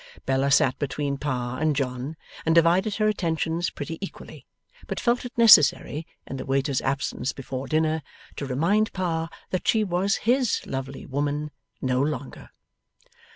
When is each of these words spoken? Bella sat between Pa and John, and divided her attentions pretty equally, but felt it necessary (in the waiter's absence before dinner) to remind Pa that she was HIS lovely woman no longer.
Bella 0.25 0.49
sat 0.49 0.79
between 0.79 1.19
Pa 1.19 1.57
and 1.57 1.75
John, 1.75 2.17
and 2.43 2.55
divided 2.55 2.95
her 2.95 3.07
attentions 3.07 3.69
pretty 3.69 3.99
equally, 4.03 4.47
but 4.87 4.99
felt 4.99 5.25
it 5.25 5.37
necessary 5.37 6.07
(in 6.25 6.37
the 6.37 6.45
waiter's 6.47 6.81
absence 6.81 7.33
before 7.33 7.67
dinner) 7.67 8.01
to 8.37 8.47
remind 8.47 8.93
Pa 8.93 9.29
that 9.51 9.67
she 9.67 9.83
was 9.83 10.15
HIS 10.25 10.65
lovely 10.65 11.05
woman 11.05 11.51
no 11.83 12.01
longer. 12.01 12.49